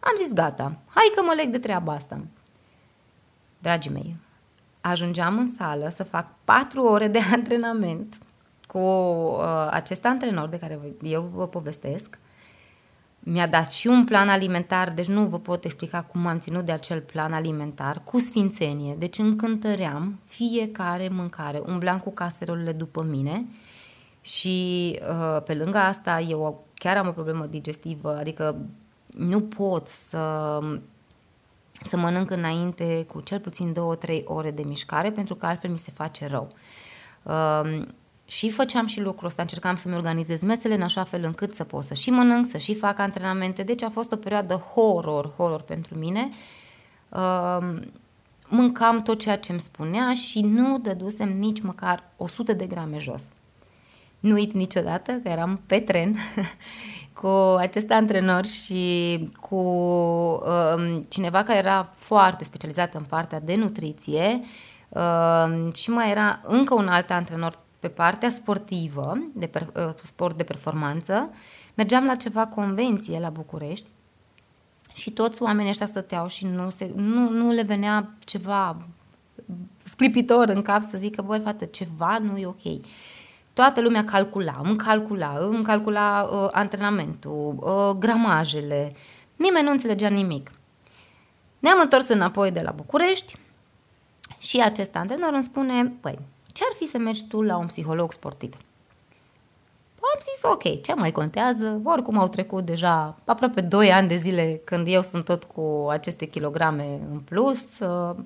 Am 0.00 0.12
zis 0.16 0.32
gata, 0.32 0.76
hai 0.86 1.12
că 1.14 1.22
mă 1.22 1.32
leg 1.36 1.48
de 1.48 1.58
treaba 1.58 1.92
asta. 1.92 2.20
Dragii 3.58 3.90
mei, 3.90 4.16
ajungeam 4.80 5.38
în 5.38 5.48
sală 5.48 5.88
să 5.88 6.04
fac 6.04 6.26
patru 6.44 6.82
ore 6.82 7.08
de 7.08 7.18
antrenament 7.32 8.18
cu 8.66 8.78
uh, 8.78 9.68
acest 9.70 10.04
antrenor 10.04 10.48
de 10.48 10.58
care 10.58 10.78
eu 11.02 11.30
vă 11.34 11.46
povestesc. 11.46 12.18
Mi-a 13.22 13.46
dat 13.46 13.72
și 13.72 13.86
un 13.86 14.04
plan 14.04 14.28
alimentar, 14.28 14.90
deci 14.90 15.06
nu 15.06 15.24
vă 15.24 15.38
pot 15.38 15.64
explica 15.64 16.02
cum 16.02 16.26
am 16.26 16.38
ținut 16.38 16.64
de 16.64 16.72
acel 16.72 17.00
plan 17.00 17.32
alimentar, 17.32 18.02
cu 18.04 18.18
sfințenie, 18.18 18.94
deci 18.98 19.18
încântăream 19.18 20.18
fiecare 20.24 21.08
mâncare, 21.08 21.62
umblam 21.66 21.98
cu 21.98 22.10
caserolele 22.10 22.72
după 22.72 23.02
mine 23.02 23.46
și 24.20 24.98
uh, 25.02 25.42
pe 25.42 25.54
lângă 25.54 25.78
asta 25.78 26.20
eu 26.20 26.66
chiar 26.74 26.96
am 26.96 27.08
o 27.08 27.12
problemă 27.12 27.46
digestivă, 27.46 28.16
adică 28.18 28.56
nu 29.06 29.40
pot 29.40 29.86
să, 29.86 30.58
să 31.84 31.96
mănânc 31.96 32.30
înainte 32.30 33.04
cu 33.08 33.20
cel 33.20 33.38
puțin 33.40 33.74
2-3 34.08 34.24
ore 34.24 34.50
de 34.50 34.62
mișcare, 34.62 35.10
pentru 35.10 35.34
că 35.34 35.46
altfel 35.46 35.70
mi 35.70 35.76
se 35.76 35.90
face 35.94 36.26
rău. 36.26 36.48
Uh, 37.22 37.82
și 38.24 38.50
făceam 38.50 38.86
și 38.86 39.00
lucrul 39.00 39.26
ăsta, 39.26 39.42
încercam 39.42 39.76
să-mi 39.76 39.94
organizez 39.94 40.42
mesele 40.42 40.74
în 40.74 40.82
așa 40.82 41.04
fel 41.04 41.24
încât 41.24 41.54
să 41.54 41.64
pot 41.64 41.84
să 41.84 41.94
și 41.94 42.10
mănânc, 42.10 42.46
să 42.46 42.58
și 42.58 42.74
fac 42.74 42.98
antrenamente. 42.98 43.62
Deci 43.62 43.82
a 43.82 43.88
fost 43.88 44.12
o 44.12 44.16
perioadă 44.16 44.54
horror, 44.54 45.32
horror 45.36 45.60
pentru 45.60 45.98
mine. 45.98 46.30
Uh, 47.08 47.80
mâncam 48.48 49.02
tot 49.02 49.20
ceea 49.20 49.38
ce 49.38 49.52
îmi 49.52 49.60
spunea 49.60 50.14
și 50.14 50.40
nu 50.40 50.78
dădusem 50.78 51.38
nici 51.38 51.60
măcar 51.60 52.02
100 52.16 52.52
de 52.52 52.66
grame 52.66 52.98
jos. 52.98 53.22
Nu 54.20 54.34
uit 54.34 54.52
niciodată 54.52 55.12
că 55.12 55.28
eram 55.28 55.60
pe 55.66 55.80
tren 55.80 56.16
cu 57.20 57.56
acest 57.58 57.90
antrenor 57.90 58.44
și 58.44 59.28
cu 59.40 59.54
uh, 59.54 61.00
cineva 61.08 61.42
care 61.42 61.58
era 61.58 61.88
foarte 61.94 62.44
specializat 62.44 62.94
în 62.94 63.02
partea 63.02 63.40
de 63.40 63.54
nutriție 63.54 64.40
uh, 64.88 65.74
și 65.74 65.90
mai 65.90 66.10
era 66.10 66.40
încă 66.42 66.74
un 66.74 66.88
alt 66.88 67.10
antrenor 67.10 67.58
pe 67.78 67.88
partea 67.88 68.30
sportivă, 68.30 69.18
de 69.34 69.46
per, 69.46 69.66
uh, 69.76 69.94
sport 70.02 70.36
de 70.36 70.44
performanță. 70.44 71.30
Mergeam 71.74 72.04
la 72.04 72.14
ceva 72.14 72.46
convenție 72.46 73.18
la 73.18 73.30
București 73.30 73.88
și 74.94 75.10
toți 75.10 75.42
oamenii 75.42 75.70
ăștia 75.70 75.86
stăteau 75.86 76.28
și 76.28 76.46
nu, 76.46 76.70
se, 76.70 76.90
nu, 76.94 77.28
nu 77.28 77.50
le 77.50 77.62
venea 77.62 78.14
ceva 78.18 78.76
sclipitor 79.82 80.48
în 80.48 80.62
cap 80.62 80.82
să 80.82 80.98
zică, 80.98 81.22
băi, 81.22 81.40
fată, 81.40 81.64
ceva 81.64 82.18
nu 82.18 82.36
e 82.36 82.46
ok. 82.46 82.62
Toată 83.60 83.80
lumea 83.80 84.04
calcula, 84.04 84.60
îmi 84.62 84.76
calcula, 84.76 85.36
îmi 85.38 85.64
calcula 85.64 86.28
uh, 86.32 86.48
antrenamentul, 86.52 87.54
uh, 87.60 87.96
gramajele. 87.98 88.92
Nimeni 89.36 89.64
nu 89.64 89.70
înțelegea 89.70 90.08
nimic. 90.08 90.50
Ne-am 91.58 91.80
întors 91.80 92.08
înapoi 92.08 92.50
de 92.50 92.60
la 92.60 92.70
București 92.70 93.36
și 94.38 94.60
acest 94.60 94.96
antrenor 94.96 95.32
îmi 95.32 95.42
spune, 95.42 95.92
păi, 96.00 96.18
ce 96.52 96.62
ar 96.70 96.76
fi 96.76 96.86
să 96.86 96.98
mergi 96.98 97.26
tu 97.26 97.42
la 97.42 97.56
un 97.56 97.66
psiholog 97.66 98.12
sportiv? 98.12 98.52
Am 99.94 100.20
zis, 100.20 100.42
ok, 100.42 100.82
ce 100.82 100.94
mai 100.94 101.12
contează? 101.12 101.80
Oricum 101.84 102.18
au 102.18 102.28
trecut 102.28 102.64
deja 102.64 103.18
aproape 103.24 103.60
2 103.60 103.92
ani 103.92 104.08
de 104.08 104.16
zile 104.16 104.60
când 104.64 104.86
eu 104.88 105.02
sunt 105.02 105.24
tot 105.24 105.44
cu 105.44 105.86
aceste 105.90 106.24
kilograme 106.24 107.00
în 107.12 107.18
plus, 107.18 107.78
uh, 107.78 108.16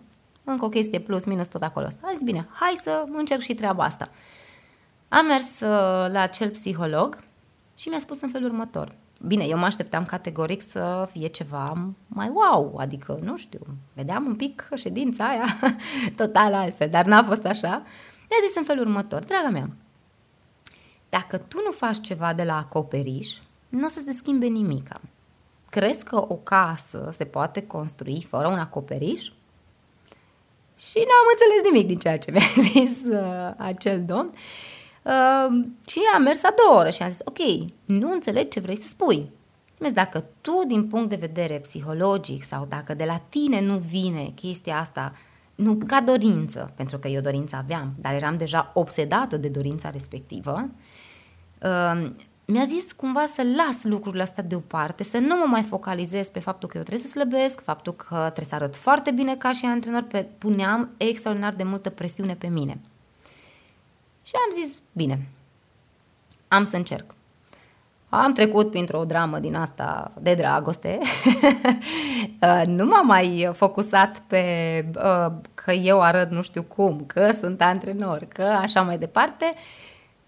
încă 0.44 0.64
o 0.64 0.68
chestie 0.68 0.98
plus, 0.98 1.24
minus 1.24 1.48
tot 1.48 1.62
acolo. 1.62 1.86
Am 2.02 2.10
zis, 2.12 2.22
bine, 2.22 2.48
hai 2.52 2.72
să 2.82 3.04
încerc 3.12 3.40
și 3.40 3.54
treaba 3.54 3.84
asta. 3.84 4.08
Am 5.14 5.26
mers 5.26 5.60
uh, 5.60 6.10
la 6.12 6.20
acel 6.20 6.50
psiholog 6.50 7.22
și 7.74 7.88
mi-a 7.88 7.98
spus 7.98 8.20
în 8.20 8.28
felul 8.28 8.50
următor. 8.50 8.94
Bine, 9.26 9.44
eu 9.44 9.58
mă 9.58 9.64
așteptam 9.64 10.04
categoric 10.04 10.62
să 10.62 11.08
fie 11.10 11.26
ceva 11.26 11.92
mai 12.06 12.32
wow, 12.32 12.76
adică, 12.76 13.18
nu 13.22 13.36
știu, 13.36 13.60
vedeam 13.92 14.26
un 14.26 14.34
pic 14.34 14.68
ședința 14.74 15.28
aia 15.28 15.44
total 16.16 16.54
altfel, 16.54 16.88
dar 16.88 17.04
n-a 17.04 17.22
fost 17.22 17.44
așa. 17.44 17.82
Mi-a 18.28 18.46
zis 18.46 18.56
în 18.56 18.64
felul 18.64 18.86
următor, 18.86 19.24
draga 19.24 19.48
mea, 19.48 19.70
dacă 21.08 21.36
tu 21.36 21.60
nu 21.64 21.70
faci 21.70 22.00
ceva 22.00 22.32
de 22.32 22.42
la 22.42 22.56
acoperiș, 22.56 23.36
nu 23.68 23.84
o 23.84 23.88
să 23.88 24.02
se 24.04 24.12
schimbe 24.12 24.46
nimic. 24.46 24.88
Crezi 25.70 26.04
că 26.04 26.16
o 26.16 26.34
casă 26.34 27.12
se 27.16 27.24
poate 27.24 27.66
construi 27.66 28.26
fără 28.28 28.48
un 28.48 28.58
acoperiș? 28.58 29.24
Și 30.76 30.98
n-am 30.98 31.26
înțeles 31.32 31.70
nimic 31.70 31.86
din 31.86 31.98
ceea 31.98 32.18
ce 32.18 32.30
mi-a 32.30 32.62
zis 32.70 33.02
uh, 33.04 33.54
acel 33.56 34.04
domn. 34.04 34.34
Uh, 35.04 35.64
și 35.86 36.00
am 36.14 36.22
mers 36.22 36.42
a 36.42 36.54
două 36.64 36.78
ore 36.78 36.90
și 36.90 37.02
am 37.02 37.10
zis, 37.10 37.20
ok, 37.24 37.38
nu 37.84 38.10
înțeleg 38.10 38.48
ce 38.48 38.60
vrei 38.60 38.76
să 38.76 38.88
spui. 38.88 39.30
Vezi, 39.78 39.94
dacă 39.94 40.24
tu, 40.40 40.62
din 40.66 40.86
punct 40.86 41.08
de 41.08 41.16
vedere 41.16 41.58
psihologic 41.58 42.44
sau 42.44 42.66
dacă 42.68 42.94
de 42.94 43.04
la 43.04 43.22
tine 43.28 43.60
nu 43.60 43.76
vine 43.76 44.32
chestia 44.34 44.78
asta, 44.78 45.12
nu 45.54 45.78
ca 45.86 46.00
dorință, 46.00 46.72
pentru 46.76 46.98
că 46.98 47.08
eu 47.08 47.20
dorință 47.20 47.56
aveam, 47.56 47.92
dar 48.00 48.14
eram 48.14 48.36
deja 48.36 48.70
obsedată 48.74 49.36
de 49.36 49.48
dorința 49.48 49.90
respectivă, 49.90 50.68
uh, 51.62 52.10
mi-a 52.44 52.64
zis 52.64 52.92
cumva 52.92 53.26
să 53.26 53.42
las 53.56 53.82
lucrurile 53.82 54.22
astea 54.22 54.42
deoparte, 54.42 55.04
să 55.04 55.18
nu 55.18 55.36
mă 55.36 55.44
mai 55.46 55.62
focalizez 55.62 56.28
pe 56.28 56.38
faptul 56.38 56.68
că 56.68 56.76
eu 56.76 56.82
trebuie 56.82 57.06
să 57.06 57.10
slăbesc, 57.10 57.62
faptul 57.62 57.92
că 57.92 58.16
trebuie 58.16 58.44
să 58.44 58.54
arăt 58.54 58.76
foarte 58.76 59.10
bine 59.10 59.36
ca 59.36 59.52
și 59.52 59.64
antrenor, 59.64 60.02
pe, 60.02 60.26
puneam 60.38 60.90
extraordinar 60.96 61.54
de 61.54 61.62
multă 61.62 61.90
presiune 61.90 62.34
pe 62.34 62.46
mine. 62.46 62.80
Și 64.24 64.32
am 64.34 64.64
zis, 64.64 64.76
bine, 64.92 65.28
am 66.48 66.64
să 66.64 66.76
încerc. 66.76 67.14
Am 68.08 68.32
trecut 68.32 68.70
printr-o 68.70 69.04
dramă 69.04 69.38
din 69.38 69.54
asta 69.54 70.12
de 70.20 70.34
dragoste. 70.34 70.98
Uh, 72.40 72.62
nu 72.66 72.84
m-am 72.84 73.06
mai 73.06 73.50
focusat 73.52 74.22
pe 74.26 74.44
uh, 74.96 75.32
că 75.54 75.72
eu 75.72 76.02
arăt 76.02 76.30
nu 76.30 76.42
știu 76.42 76.62
cum, 76.62 77.04
că 77.06 77.30
sunt 77.40 77.62
antrenor, 77.62 78.26
că 78.28 78.42
așa 78.42 78.82
mai 78.82 78.98
departe. 78.98 79.54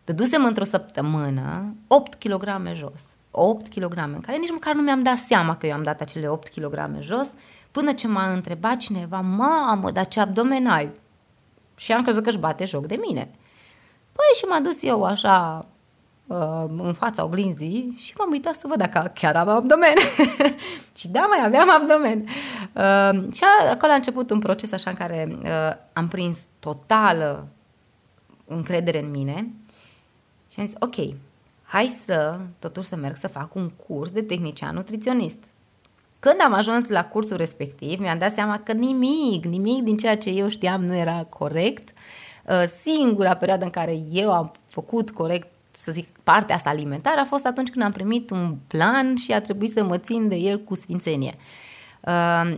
Dădusem 0.04 0.44
într-o 0.44 0.64
săptămână 0.64 1.74
8 1.86 2.14
kg 2.14 2.44
jos. 2.74 3.02
8 3.30 3.68
kg, 3.68 3.96
în 3.96 4.20
care 4.20 4.38
nici 4.38 4.50
măcar 4.50 4.74
nu 4.74 4.82
mi-am 4.82 5.02
dat 5.02 5.16
seama 5.16 5.56
că 5.56 5.66
eu 5.66 5.72
am 5.72 5.82
dat 5.82 6.00
acele 6.00 6.28
8 6.28 6.48
kg 6.48 6.96
jos, 6.98 7.28
până 7.70 7.92
ce 7.92 8.08
m-a 8.08 8.32
întrebat 8.32 8.76
cineva, 8.76 9.20
mamă, 9.20 9.90
dar 9.90 10.08
ce 10.08 10.20
abdomen 10.20 10.66
ai? 10.66 10.90
Și 11.76 11.92
am 11.92 12.02
crezut 12.02 12.22
că 12.22 12.28
își 12.28 12.38
bate 12.38 12.64
joc 12.64 12.86
de 12.86 12.98
mine. 13.06 13.30
Păi 14.16 14.38
și 14.38 14.44
m-am 14.44 14.62
dus 14.62 14.82
eu 14.82 15.04
așa 15.04 15.66
uh, 16.26 16.64
în 16.76 16.92
fața 16.92 17.24
oglinzii 17.24 17.94
și 17.98 18.14
m-am 18.18 18.30
uitat 18.30 18.54
să 18.54 18.66
văd 18.66 18.78
dacă 18.78 19.10
chiar 19.14 19.36
am 19.36 19.48
abdomen. 19.48 19.94
și 20.98 21.08
da, 21.08 21.20
mai 21.20 21.44
aveam 21.44 21.70
abdomen. 21.70 22.18
Uh, 22.72 23.32
și 23.32 23.42
acolo 23.70 23.92
a 23.92 23.94
început 23.94 24.30
un 24.30 24.38
proces 24.38 24.72
așa 24.72 24.90
în 24.90 24.96
care 24.96 25.38
uh, 25.42 25.48
am 25.92 26.08
prins 26.08 26.38
totală 26.58 27.48
încredere 28.44 28.98
în 28.98 29.10
mine 29.10 29.50
și 30.52 30.60
am 30.60 30.66
zis, 30.66 30.74
ok, 30.78 30.94
hai 31.62 31.96
să 32.04 32.38
totuși 32.58 32.88
să 32.88 32.96
merg 32.96 33.16
să 33.16 33.28
fac 33.28 33.54
un 33.54 33.70
curs 33.70 34.10
de 34.10 34.22
tehnician 34.22 34.74
nutriționist. 34.74 35.38
Când 36.18 36.36
am 36.44 36.52
ajuns 36.52 36.88
la 36.88 37.04
cursul 37.04 37.36
respectiv, 37.36 37.98
mi-am 38.00 38.18
dat 38.18 38.32
seama 38.32 38.60
că 38.60 38.72
nimic, 38.72 39.44
nimic 39.44 39.82
din 39.82 39.96
ceea 39.96 40.16
ce 40.16 40.30
eu 40.30 40.48
știam 40.48 40.84
nu 40.84 40.94
era 40.94 41.26
corect. 41.28 41.88
Uh, 41.88 42.25
singura 42.82 43.34
perioadă 43.34 43.64
în 43.64 43.70
care 43.70 43.98
eu 44.10 44.32
am 44.32 44.52
făcut 44.68 45.10
corect 45.10 45.48
să 45.86 45.92
zic, 45.92 46.08
partea 46.22 46.54
asta 46.54 46.70
alimentară 46.70 47.20
a 47.20 47.24
fost 47.24 47.46
atunci 47.46 47.70
când 47.70 47.84
am 47.84 47.92
primit 47.92 48.30
un 48.30 48.56
plan 48.66 49.16
și 49.16 49.32
a 49.32 49.40
trebuit 49.40 49.72
să 49.72 49.84
mă 49.84 49.98
țin 49.98 50.28
de 50.28 50.36
el 50.36 50.58
cu 50.58 50.74
sfințenie. 50.74 51.34
Uh, 52.00 52.56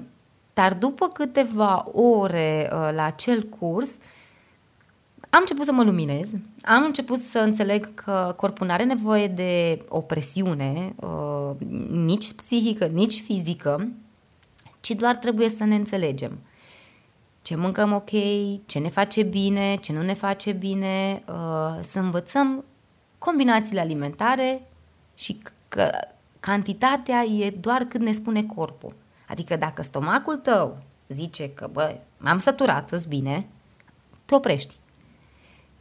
dar 0.54 0.74
după 0.74 1.08
câteva 1.08 1.86
ore 1.92 2.70
uh, 2.72 2.90
la 2.94 3.04
acel 3.04 3.42
curs, 3.42 3.90
am 5.30 5.38
început 5.40 5.64
să 5.64 5.72
mă 5.72 5.82
luminez, 5.82 6.30
am 6.62 6.84
început 6.84 7.18
să 7.18 7.38
înțeleg 7.38 7.94
că 7.94 8.34
corpul 8.36 8.66
nu 8.66 8.72
are 8.72 8.84
nevoie 8.84 9.26
de 9.26 9.82
o 9.88 10.00
presiune, 10.00 10.94
uh, 10.96 11.50
nici 11.90 12.32
psihică, 12.32 12.84
nici 12.84 13.20
fizică, 13.20 13.88
ci 14.80 14.90
doar 14.90 15.16
trebuie 15.16 15.48
să 15.48 15.64
ne 15.64 15.74
înțelegem. 15.74 16.38
Ce 17.48 17.56
mâncăm 17.56 17.92
ok, 17.92 18.10
ce 18.66 18.78
ne 18.78 18.88
face 18.88 19.22
bine, 19.22 19.76
ce 19.76 19.92
nu 19.92 20.02
ne 20.02 20.14
face 20.14 20.52
bine, 20.52 21.22
uh, 21.28 21.78
să 21.80 21.98
învățăm 21.98 22.64
combinațiile 23.18 23.80
alimentare 23.80 24.68
și 25.14 25.38
că 25.68 25.90
cantitatea 26.40 27.22
e 27.22 27.50
doar 27.50 27.82
cât 27.82 28.00
ne 28.00 28.12
spune 28.12 28.42
corpul. 28.42 28.94
Adică 29.28 29.56
dacă 29.56 29.82
stomacul 29.82 30.36
tău 30.36 30.78
zice 31.06 31.50
că, 31.50 31.68
bă, 31.72 31.96
m-am 32.16 32.38
săturat, 32.38 32.90
îți 32.90 33.08
bine, 33.08 33.46
te 34.24 34.34
oprești. 34.34 34.74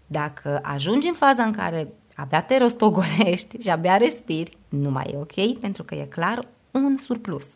Dacă 0.06 0.60
ajungi 0.64 1.08
în 1.08 1.14
faza 1.14 1.44
în 1.44 1.52
care 1.52 1.94
abia 2.16 2.42
te 2.42 2.58
rostogolești 2.58 3.62
și 3.62 3.70
abia 3.70 3.98
respiri, 3.98 4.58
nu 4.70 4.90
mai 4.90 5.10
e 5.14 5.18
ok, 5.18 5.60
pentru 5.60 5.84
că 5.84 5.96
e 5.96 6.06
clar 6.06 6.48
un 6.72 6.98
surplus. 6.98 7.48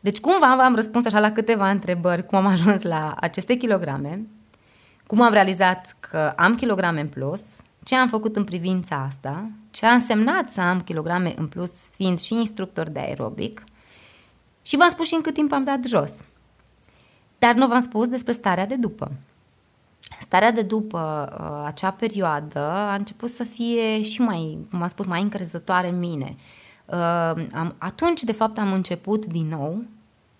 Deci 0.00 0.20
cumva 0.20 0.56
v-am 0.56 0.74
răspuns 0.74 1.06
așa 1.06 1.20
la 1.20 1.32
câteva 1.32 1.70
întrebări, 1.70 2.26
cum 2.26 2.38
am 2.38 2.46
ajuns 2.46 2.82
la 2.82 3.14
aceste 3.20 3.54
kilograme, 3.54 4.26
cum 5.06 5.20
am 5.20 5.32
realizat 5.32 5.96
că 6.00 6.32
am 6.36 6.54
kilograme 6.54 7.00
în 7.00 7.08
plus, 7.08 7.42
ce 7.84 7.96
am 7.96 8.08
făcut 8.08 8.36
în 8.36 8.44
privința 8.44 9.04
asta, 9.06 9.50
ce 9.70 9.86
a 9.86 9.92
însemnat 9.92 10.48
să 10.48 10.60
am 10.60 10.80
kilograme 10.80 11.34
în 11.36 11.46
plus 11.46 11.72
fiind 11.72 12.20
și 12.20 12.34
instructor 12.34 12.88
de 12.88 13.00
aerobic 13.00 13.64
și 14.62 14.76
v-am 14.76 14.88
spus 14.88 15.06
și 15.06 15.14
în 15.14 15.20
cât 15.20 15.34
timp 15.34 15.52
am 15.52 15.64
dat 15.64 15.84
jos. 15.84 16.12
Dar 17.38 17.54
nu 17.54 17.66
v-am 17.66 17.80
spus 17.80 18.08
despre 18.08 18.32
starea 18.32 18.66
de 18.66 18.76
după. 18.76 19.12
Starea 20.20 20.52
de 20.52 20.62
după 20.62 21.32
uh, 21.40 21.66
acea 21.66 21.90
perioadă 21.90 22.58
a 22.60 22.94
început 22.94 23.30
să 23.30 23.44
fie 23.44 24.02
și 24.02 24.20
mai, 24.20 24.58
cum 24.70 24.82
am 24.82 24.88
spus, 24.88 25.06
mai 25.06 25.22
încrezătoare 25.22 25.88
în 25.88 25.98
mine. 25.98 26.36
Uh, 26.90 27.46
am, 27.54 27.74
atunci, 27.78 28.22
de 28.22 28.32
fapt, 28.32 28.58
am 28.58 28.72
început 28.72 29.26
din 29.26 29.48
nou 29.48 29.84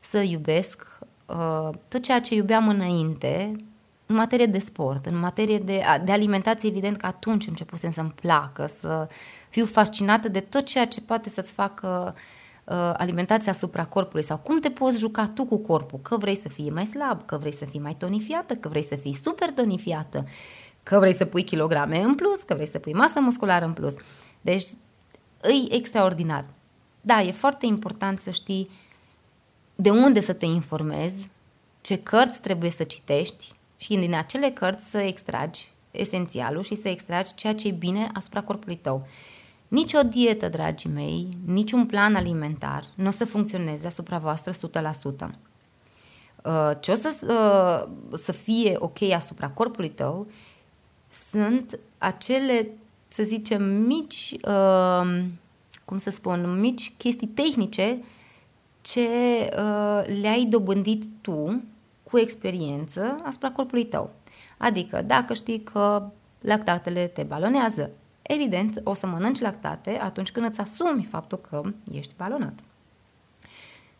să 0.01 0.19
iubesc 0.19 0.99
uh, 1.27 1.69
tot 1.89 2.03
ceea 2.03 2.21
ce 2.21 2.35
iubeam 2.35 2.69
înainte, 2.69 3.57
în 4.07 4.15
materie 4.17 4.47
de 4.47 4.59
sport, 4.59 5.07
în 5.07 5.19
materie 5.19 5.59
de, 5.59 5.83
de 6.05 6.13
alimentație, 6.13 6.69
evident 6.69 6.97
că 6.97 7.07
atunci 7.07 7.47
începusem 7.47 7.91
să-mi 7.91 8.13
placă, 8.21 8.67
să 8.81 9.09
fiu 9.49 9.67
fascinată 9.67 10.29
de 10.29 10.41
tot 10.41 10.65
ceea 10.65 10.87
ce 10.87 11.01
poate 11.01 11.29
să-ți 11.29 11.53
facă 11.53 12.15
uh, 12.65 12.93
alimentația 12.97 13.53
asupra 13.53 13.85
corpului 13.85 14.25
sau 14.25 14.37
cum 14.37 14.61
te 14.61 14.71
poți 14.71 14.99
juca 14.99 15.25
tu 15.35 15.45
cu 15.45 15.59
corpul, 15.59 15.99
că 16.03 16.17
vrei 16.17 16.37
să 16.37 16.49
fii 16.49 16.71
mai 16.71 16.87
slab, 16.87 17.27
că 17.27 17.37
vrei 17.37 17.55
să 17.55 17.65
fii 17.65 17.81
mai 17.81 17.95
tonifiată, 17.99 18.55
că 18.55 18.69
vrei 18.69 18.83
să 18.83 18.95
fii 18.95 19.19
super 19.23 19.53
tonifiată, 19.53 20.25
că 20.83 20.99
vrei 20.99 21.15
să 21.15 21.25
pui 21.25 21.43
kilograme 21.43 22.03
în 22.03 22.15
plus, 22.15 22.43
că 22.43 22.55
vrei 22.55 22.67
să 22.67 22.79
pui 22.79 22.93
masă 22.93 23.21
musculară 23.21 23.65
în 23.65 23.73
plus. 23.73 23.95
Deci, 24.41 24.65
îi 25.41 25.69
extraordinar. 25.71 26.45
Da, 27.01 27.23
e 27.23 27.33
foarte 27.33 27.67
important 27.67 28.19
să 28.19 28.31
știi 28.31 28.71
de 29.75 29.91
unde 29.91 30.21
să 30.21 30.33
te 30.33 30.47
informezi, 30.47 31.29
ce 31.81 31.99
cărți 31.99 32.41
trebuie 32.41 32.71
să 32.71 32.85
citești 32.85 33.53
și 33.77 33.97
din 33.97 34.15
acele 34.15 34.51
cărți 34.51 34.91
să 34.91 34.99
extragi 34.99 35.73
esențialul 35.91 36.63
și 36.63 36.75
să 36.75 36.89
extragi 36.89 37.35
ceea 37.35 37.55
ce 37.55 37.69
e 37.69 37.71
bine 37.71 38.11
asupra 38.13 38.43
corpului 38.43 38.77
tău. 38.77 39.07
Nici 39.69 39.93
o 39.93 40.03
dietă, 40.03 40.49
dragii 40.49 40.91
mei, 40.91 41.29
niciun 41.45 41.87
plan 41.87 42.15
alimentar 42.15 42.85
nu 42.95 43.07
o 43.07 43.11
să 43.11 43.25
funcționeze 43.25 43.87
asupra 43.87 44.19
voastră 44.19 44.53
100%. 44.53 45.31
Uh, 46.45 46.71
ce 46.81 46.93
o 46.93 46.95
să, 46.95 47.27
uh, 47.29 48.19
să 48.19 48.33
fie 48.33 48.77
ok 48.79 49.03
asupra 49.03 49.49
corpului 49.49 49.91
tău 49.91 50.27
sunt 51.31 51.79
acele, 51.99 52.71
să 53.13 53.23
zicem, 53.23 53.63
mici, 53.63 54.37
uh, 54.49 55.23
cum 55.85 55.99
să 55.99 56.11
spun, 56.11 56.61
mici 56.61 56.93
chestii 56.97 57.27
tehnice 57.27 58.03
ce 58.81 59.09
le-ai 60.21 60.45
dobândit 60.45 61.05
tu 61.21 61.63
cu 62.03 62.19
experiență 62.19 63.17
asupra 63.23 63.51
corpului 63.51 63.85
tău. 63.85 64.11
Adică, 64.59 65.03
dacă 65.03 65.35
știi 65.35 65.61
că 65.61 66.11
lactatele 66.41 67.07
te 67.07 67.23
balonează, 67.23 67.91
evident, 68.23 68.81
o 68.85 68.95
să 68.95 69.07
mănânci 69.07 69.41
lactate 69.41 69.99
atunci 70.03 70.31
când 70.31 70.47
îți 70.47 70.61
asumi 70.61 71.05
faptul 71.05 71.39
că 71.39 71.63
ești 71.93 72.15
balonat. 72.17 72.59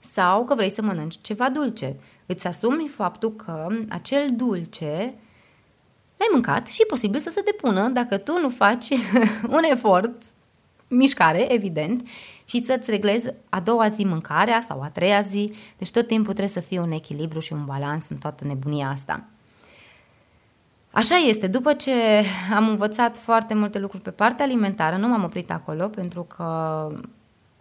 Sau 0.01 0.45
că 0.45 0.55
vrei 0.55 0.71
să 0.71 0.83
mănânci 0.83 1.19
ceva 1.21 1.51
dulce. 1.51 1.97
Îți 2.27 2.47
asumi 2.47 2.89
faptul 2.89 3.33
că 3.33 3.69
acel 3.89 4.27
dulce 4.37 5.15
l-ai 6.21 6.29
mâncat 6.33 6.67
și 6.67 6.83
e 6.83 6.85
posibil 6.85 7.21
să 7.21 7.31
se 7.31 7.41
depună 7.41 7.89
dacă 7.89 8.17
tu 8.19 8.39
nu 8.41 8.49
faci 8.49 8.89
un 9.57 9.63
efort, 9.71 10.23
mișcare, 10.89 11.53
evident, 11.53 12.09
și 12.45 12.65
să-ți 12.65 12.91
reglezi 12.91 13.27
a 13.49 13.61
doua 13.61 13.89
zi 13.89 14.05
mâncarea 14.05 14.61
sau 14.61 14.83
a 14.83 14.89
treia 14.89 15.21
zi. 15.21 15.55
Deci 15.79 15.91
tot 15.91 16.07
timpul 16.07 16.33
trebuie 16.33 16.55
să 16.55 16.61
fie 16.61 16.81
un 16.81 16.91
echilibru 16.91 17.39
și 17.39 17.53
un 17.53 17.65
balans 17.65 18.05
în 18.09 18.17
toată 18.17 18.45
nebunia 18.45 18.89
asta. 18.89 19.25
Așa 20.91 21.15
este, 21.15 21.47
după 21.47 21.73
ce 21.73 21.93
am 22.55 22.69
învățat 22.69 23.17
foarte 23.17 23.55
multe 23.55 23.79
lucruri 23.79 24.03
pe 24.03 24.11
partea 24.11 24.45
alimentară, 24.45 24.97
nu 24.97 25.09
m-am 25.09 25.25
oprit 25.25 25.51
acolo 25.51 25.89
pentru 25.89 26.23
că 26.23 26.89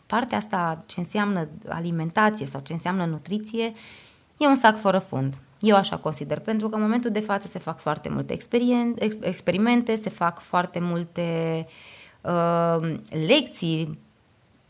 partea 0.05 0.37
asta 0.37 0.77
ce 0.85 0.99
înseamnă 0.99 1.47
alimentație 1.67 2.45
sau 2.45 2.61
ce 2.61 2.73
înseamnă 2.73 3.05
nutriție 3.05 3.73
e 4.37 4.47
un 4.47 4.55
sac 4.55 4.79
fără 4.79 4.99
fund. 4.99 5.33
Eu 5.59 5.75
așa 5.75 5.97
consider, 5.97 6.39
pentru 6.39 6.69
că 6.69 6.75
în 6.75 6.81
momentul 6.81 7.11
de 7.11 7.19
față 7.19 7.47
se 7.47 7.59
fac 7.59 7.79
foarte 7.79 8.09
multe 8.09 8.37
experimente, 9.21 9.95
se 9.95 10.09
fac 10.09 10.39
foarte 10.39 10.79
multe 10.79 11.67
uh, 12.21 12.99
lecții 13.27 13.99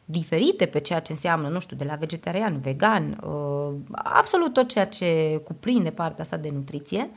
diferite 0.05 0.65
pe 0.65 0.79
ceea 0.79 0.99
ce 0.99 1.11
înseamnă, 1.11 1.47
nu 1.47 1.59
știu, 1.59 1.75
de 1.75 1.83
la 1.83 1.95
vegetarian, 1.95 2.59
vegan, 2.59 3.19
uh, 3.23 3.75
absolut 3.91 4.53
tot 4.53 4.67
ceea 4.67 4.87
ce 4.87 5.41
cuprinde 5.43 5.89
partea 5.89 6.23
asta 6.23 6.37
de 6.37 6.49
nutriție. 6.49 7.09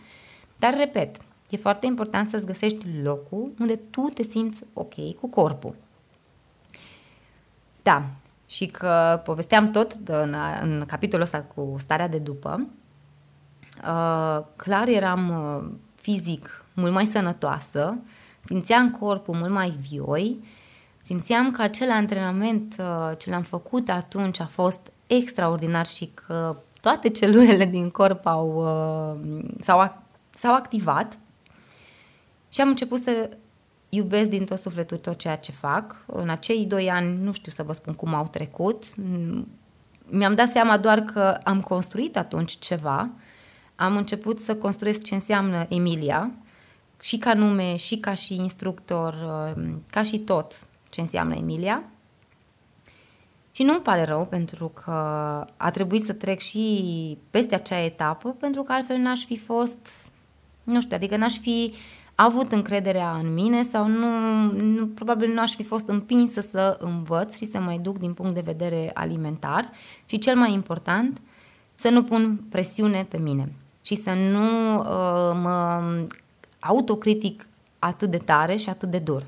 Dar, 0.59 0.75
repet, 0.77 1.17
e 1.51 1.57
foarte 1.57 1.87
important 1.87 2.29
să-ți 2.29 2.47
găsești 2.47 2.87
locul 3.03 3.53
unde 3.59 3.77
tu 3.77 4.01
te 4.15 4.23
simți 4.23 4.63
ok 4.73 5.15
cu 5.21 5.29
corpul. 5.29 5.75
Da, 7.83 8.05
și 8.47 8.67
că 8.67 9.21
povesteam 9.25 9.71
tot 9.71 9.97
în, 10.05 10.35
în 10.63 10.85
capitolul 10.87 11.25
ăsta 11.25 11.41
cu 11.55 11.75
starea 11.79 12.09
de 12.09 12.19
după, 12.19 12.61
uh, 12.61 12.82
clar 14.57 14.89
eram 14.89 15.29
uh, 15.29 15.71
fizic 15.95 16.65
mult 16.75 16.93
mai 16.93 17.07
sănătoasă, 17.07 17.99
simțeam 18.45 18.91
corpul 18.91 19.35
mult 19.35 19.51
mai 19.51 19.71
vioi, 19.89 20.45
simțeam 21.03 21.51
că 21.51 21.63
acel 21.63 21.91
antrenament 21.91 22.77
uh, 22.79 23.17
ce 23.19 23.31
l-am 23.31 23.43
făcut 23.43 23.89
atunci 23.89 24.41
a 24.41 24.47
fost 24.47 24.93
extraordinar 25.07 25.87
și 25.87 26.11
că 26.15 26.57
toate 26.81 27.09
celulele 27.09 27.65
din 27.65 27.91
corp 27.91 28.27
au, 28.27 28.55
uh, 28.57 29.41
s-au, 29.61 30.03
s-au 30.31 30.55
activat 30.55 31.19
și 32.49 32.61
am 32.61 32.69
început 32.69 32.99
să 32.99 33.31
iubesc 33.89 34.29
din 34.29 34.45
tot 34.45 34.59
sufletul 34.59 34.97
tot 34.97 35.19
ceea 35.19 35.37
ce 35.37 35.53
fac. 35.53 35.97
În 36.07 36.29
acei 36.29 36.67
doi 36.67 36.91
ani, 36.91 37.19
nu 37.23 37.33
știu 37.33 37.53
să 37.53 37.63
vă 37.63 37.73
spun 37.73 37.95
cum 37.95 38.15
au 38.15 38.29
trecut, 38.31 38.85
mi-am 40.09 40.35
dat 40.35 40.49
seama 40.49 40.77
doar 40.77 41.01
că 41.01 41.39
am 41.43 41.61
construit 41.61 42.17
atunci 42.17 42.59
ceva, 42.59 43.11
am 43.77 43.97
început 43.97 44.39
să 44.39 44.57
construiesc 44.57 45.03
ce 45.03 45.15
înseamnă 45.15 45.67
Emilia, 45.69 46.31
și 47.03 47.19
ca 47.19 47.35
nume, 47.35 47.77
și 47.77 47.97
ca 47.97 48.15
și 48.15 48.35
instructor, 48.35 49.15
uh, 49.57 49.65
ca 49.91 50.03
și 50.03 50.19
tot 50.19 50.67
ce 50.89 51.01
înseamnă 51.01 51.35
Emilia. 51.35 51.83
Și 53.53 53.63
nu-mi 53.63 53.81
pare 53.81 54.05
rău 54.05 54.27
pentru 54.27 54.69
că 54.69 54.91
a 55.57 55.71
trebuit 55.73 56.03
să 56.03 56.13
trec 56.13 56.41
și 56.41 57.19
peste 57.31 57.55
acea 57.55 57.81
etapă, 57.81 58.29
pentru 58.29 58.63
că 58.63 58.73
altfel 58.73 58.97
n-aș 58.97 59.25
fi 59.25 59.39
fost, 59.39 59.89
nu 60.63 60.81
știu, 60.81 60.97
adică 60.97 61.17
n-aș 61.17 61.39
fi 61.39 61.75
avut 62.15 62.53
încrederea 62.53 63.11
în 63.11 63.35
mine 63.35 63.63
sau 63.63 63.87
nu, 63.87 64.43
nu 64.53 64.87
probabil 64.87 65.33
nu 65.33 65.41
aș 65.41 65.55
fi 65.55 65.63
fost 65.63 65.89
împinsă 65.89 66.41
să 66.41 66.77
învăț 66.81 67.37
și 67.37 67.45
să 67.45 67.61
mă 67.61 67.79
duc 67.83 67.99
din 67.99 68.13
punct 68.13 68.35
de 68.35 68.41
vedere 68.41 68.91
alimentar 68.95 69.71
și 70.07 70.19
cel 70.19 70.37
mai 70.37 70.53
important, 70.53 71.21
să 71.75 71.89
nu 71.89 72.05
pun 72.05 72.45
presiune 72.51 73.07
pe 73.09 73.19
mine 73.19 73.53
și 73.83 73.95
să 73.95 74.13
nu 74.13 74.79
uh, 74.79 75.39
mă 75.43 75.83
autocritic 76.61 77.47
atât 77.79 78.11
de 78.11 78.19
tare 78.19 78.57
și 78.57 78.69
atât 78.69 78.91
de 78.91 78.99
dur. 78.99 79.27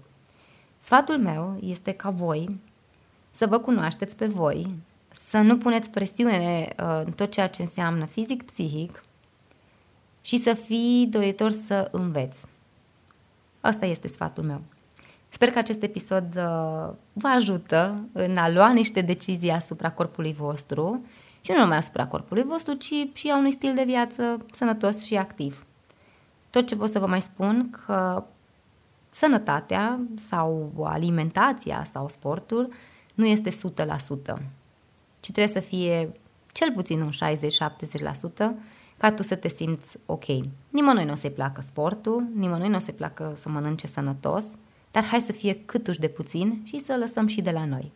Sfatul 0.78 1.18
meu 1.18 1.58
este 1.60 1.92
ca 1.92 2.10
voi 2.10 2.60
să 3.32 3.46
vă 3.46 3.58
cunoașteți 3.58 4.16
pe 4.16 4.26
voi, 4.26 4.74
să 5.12 5.38
nu 5.38 5.56
puneți 5.56 5.90
presiune 5.90 6.74
uh, 6.78 7.02
în 7.04 7.12
tot 7.12 7.30
ceea 7.30 7.46
ce 7.46 7.62
înseamnă 7.62 8.04
fizic-psihic 8.04 9.04
și 10.20 10.36
să 10.38 10.54
fii 10.54 11.06
doritor 11.10 11.50
să 11.50 11.88
înveți. 11.92 12.44
Asta 13.60 13.86
este 13.86 14.08
sfatul 14.08 14.44
meu. 14.44 14.60
Sper 15.28 15.50
că 15.50 15.58
acest 15.58 15.82
episod 15.82 16.24
uh, 16.24 16.94
vă 17.12 17.28
ajută 17.34 18.04
în 18.12 18.36
a 18.36 18.50
lua 18.50 18.72
niște 18.72 19.00
decizii 19.00 19.50
asupra 19.50 19.90
corpului 19.90 20.32
vostru 20.32 21.04
și 21.44 21.50
nu 21.50 21.58
numai 21.58 21.76
asupra 21.76 22.06
corpului 22.06 22.42
vostru, 22.42 22.74
ci 22.74 22.92
și 23.12 23.30
a 23.30 23.36
unui 23.36 23.50
stil 23.50 23.74
de 23.74 23.84
viață 23.84 24.46
sănătos 24.52 25.04
și 25.04 25.16
activ. 25.16 25.66
Tot 26.50 26.66
ce 26.66 26.76
pot 26.76 26.88
să 26.88 26.98
vă 26.98 27.06
mai 27.06 27.20
spun 27.20 27.70
că 27.70 28.24
sănătatea 29.08 30.00
sau 30.28 30.72
alimentația 30.84 31.84
sau 31.92 32.08
sportul 32.08 32.72
nu 33.14 33.26
este 33.26 33.50
100%, 33.50 33.54
ci 35.20 35.30
trebuie 35.32 35.46
să 35.46 35.60
fie 35.60 36.12
cel 36.52 36.72
puțin 36.72 37.00
un 37.00 37.10
60-70% 37.10 37.12
ca 38.98 39.12
tu 39.12 39.22
să 39.22 39.34
te 39.34 39.48
simți 39.48 39.96
ok. 40.06 40.24
Nimănui 40.68 41.04
nu 41.04 41.12
o 41.12 41.16
să-i 41.16 41.30
placă 41.30 41.60
sportul, 41.60 42.26
nimănui 42.34 42.68
nu 42.68 42.76
o 42.76 42.78
să-i 42.78 42.94
placă 42.94 43.32
să 43.36 43.48
mănânce 43.48 43.86
sănătos, 43.86 44.44
dar 44.90 45.04
hai 45.04 45.20
să 45.20 45.32
fie 45.32 45.64
câtuși 45.64 46.00
de 46.00 46.08
puțin 46.08 46.60
și 46.64 46.80
să 46.80 46.96
lăsăm 46.98 47.26
și 47.26 47.40
de 47.40 47.50
la 47.50 47.64
noi. 47.64 47.92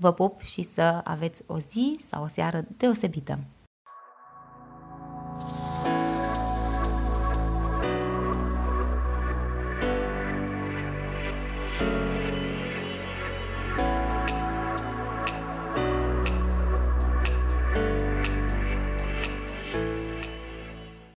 Vă 0.00 0.12
pup 0.12 0.40
și 0.40 0.62
să 0.62 1.00
aveți 1.04 1.42
o 1.46 1.58
zi 1.58 2.00
sau 2.06 2.22
o 2.22 2.28
seară 2.28 2.64
deosebită! 2.76 3.38